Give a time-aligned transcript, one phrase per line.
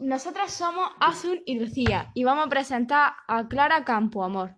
[0.00, 4.56] Nosotras somos Asun y Lucía y vamos a presentar a Clara Campoamor.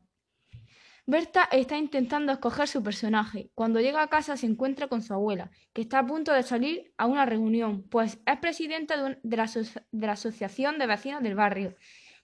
[1.05, 3.51] Berta está intentando escoger su personaje.
[3.57, 6.95] Cuando llega a casa se encuentra con su abuela, que está a punto de salir
[6.97, 9.51] a una reunión, pues es presidenta de, la,
[9.91, 11.75] de la Asociación de Vecinos del Barrio.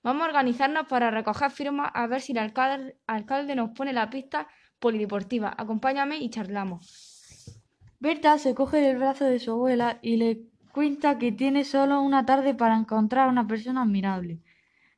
[0.04, 4.10] Vamos a organizarnos para recoger firmas a ver si el alcalde, alcalde nos pone la
[4.10, 4.46] pista
[4.78, 5.52] polideportiva.
[5.58, 7.60] Acompáñame y charlamos.
[7.98, 10.44] Berta se coge del brazo de su abuela y le
[10.78, 14.38] cuenta que tiene solo una tarde para encontrar a una persona admirable.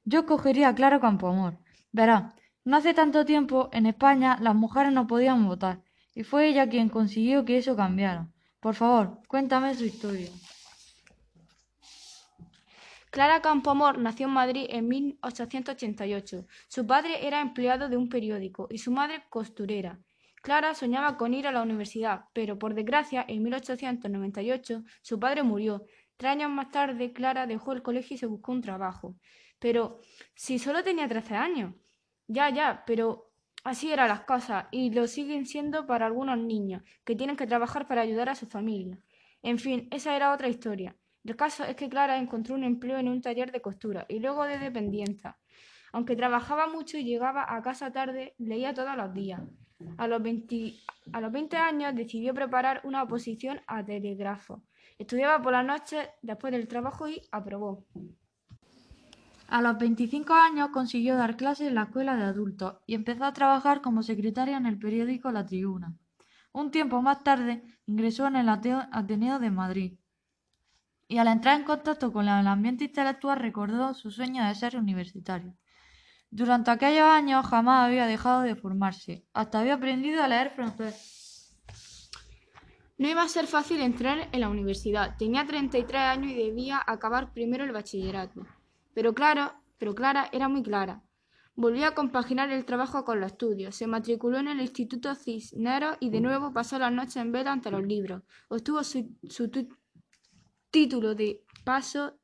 [0.04, 1.56] Yo cogería a Clara Campoamor.
[1.90, 2.34] Verá,
[2.66, 5.80] no hace tanto tiempo en España las mujeres no podían votar
[6.14, 8.28] y fue ella quien consiguió que eso cambiara.
[8.60, 10.28] Por favor, cuéntame su historia.
[13.10, 16.44] Clara Campoamor nació en Madrid en 1888.
[16.68, 19.98] Su padre era empleado de un periódico y su madre costurera.
[20.40, 25.84] Clara soñaba con ir a la universidad, pero por desgracia, en 1898 su padre murió.
[26.16, 29.16] Tres años más tarde, Clara dejó el colegio y se buscó un trabajo.
[29.58, 30.00] Pero
[30.34, 31.74] si solo tenía 13 años.
[32.26, 33.32] Ya, ya, pero
[33.64, 37.86] así eran las cosas y lo siguen siendo para algunos niños que tienen que trabajar
[37.86, 38.98] para ayudar a su familia.
[39.42, 40.96] En fin, esa era otra historia.
[41.24, 44.44] El caso es que Clara encontró un empleo en un taller de costura y luego
[44.44, 45.38] de dependienta.
[45.92, 49.42] Aunque trabajaba mucho y llegaba a casa tarde, leía todos los días.
[49.96, 50.74] A los 20,
[51.12, 54.62] a los 20 años decidió preparar una oposición a telégrafo.
[54.98, 57.86] Estudiaba por la noche después del trabajo y aprobó.
[59.48, 63.32] A los 25 años consiguió dar clases en la escuela de adultos y empezó a
[63.32, 65.96] trabajar como secretaria en el periódico La Tribuna.
[66.52, 69.98] Un tiempo más tarde ingresó en el Ateneo de Madrid
[71.10, 75.56] y al entrar en contacto con el ambiente intelectual recordó su sueño de ser universitario.
[76.30, 81.56] Durante aquellos años jamás había dejado de formarse, hasta había aprendido a leer francés.
[82.98, 85.16] No iba a ser fácil entrar en la universidad.
[85.16, 88.46] Tenía 33 años y debía acabar primero el bachillerato.
[88.94, 91.02] Pero claro, pero Clara era muy clara.
[91.56, 93.74] Volvió a compaginar el trabajo con los estudios.
[93.74, 97.70] Se matriculó en el Instituto Cisneros y de nuevo pasó la noche en vela ante
[97.70, 98.22] los libros.
[98.48, 99.16] Obtuvo su,
[100.70, 102.18] título de paso.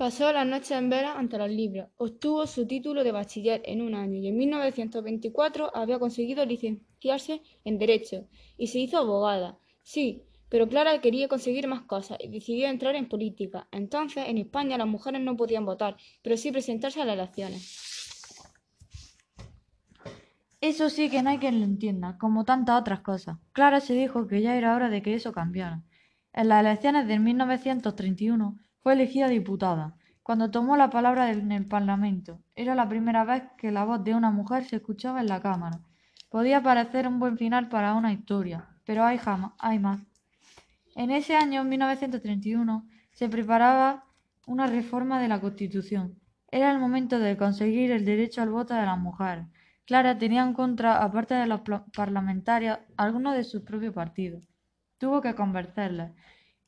[0.00, 1.90] Pasó la noche en vela ante los libros.
[1.98, 7.78] Obtuvo su título de bachiller en un año y en 1924 había conseguido licenciarse en
[7.78, 9.58] Derecho y se hizo abogada.
[9.82, 13.68] Sí, pero Clara quería conseguir más cosas y decidió entrar en política.
[13.72, 18.40] Entonces, en España las mujeres no podían votar, pero sí presentarse a las elecciones.
[20.62, 23.36] Eso sí que no hay quien lo entienda, como tantas otras cosas.
[23.52, 25.82] Clara se dijo que ya era hora de que eso cambiara.
[26.32, 29.94] En las elecciones de 1931 fue elegida diputada.
[30.22, 34.14] Cuando tomó la palabra en el Parlamento, era la primera vez que la voz de
[34.14, 35.80] una mujer se escuchaba en la Cámara.
[36.28, 39.18] Podía parecer un buen final para una historia, pero hay,
[39.58, 40.00] hay más.
[40.94, 44.04] En ese año, 1931, se preparaba
[44.46, 46.18] una reforma de la Constitución.
[46.50, 49.46] Era el momento de conseguir el derecho al voto de las mujeres.
[49.84, 54.40] Clara tenía en contra, aparte de los parlamentarios, algunos de su propio partido.
[54.98, 56.12] Tuvo que convencerles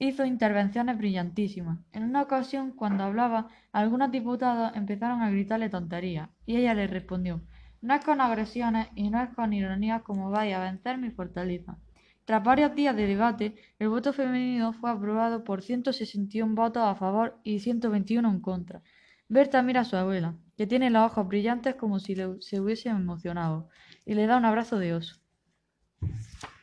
[0.09, 1.79] hizo intervenciones brillantísimas.
[1.93, 7.41] En una ocasión, cuando hablaba, algunos diputados empezaron a gritarle tonterías, y ella les respondió
[7.81, 11.79] No es con agresiones y no es con ironías como vais a vencer mi fortaleza.
[12.25, 17.39] Tras varios días de debate, el voto femenino fue aprobado por 161 votos a favor
[17.45, 18.83] y 121 en contra.
[19.29, 23.69] Berta mira a su abuela, que tiene los ojos brillantes como si se hubiese emocionado,
[24.05, 25.21] y le da un abrazo de oso.